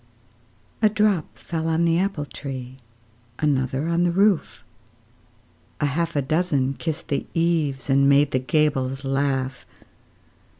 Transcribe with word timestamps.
A 0.81 0.89
drop 0.89 1.37
fell 1.37 1.67
on 1.67 1.85
the 1.85 1.99
apple 1.99 2.25
tree, 2.25 2.79
Another 3.37 3.87
on 3.87 4.03
the 4.03 4.09
roof; 4.11 4.63
A 5.79 5.85
half 5.85 6.15
a 6.15 6.23
dozen 6.23 6.73
kissed 6.73 7.09
the 7.09 7.27
eaves, 7.35 7.87
And 7.87 8.09
made 8.09 8.31
the 8.31 8.39
gables 8.39 9.03
laugh. 9.03 9.63